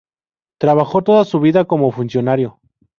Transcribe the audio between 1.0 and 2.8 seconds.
toda su vida como funcionario.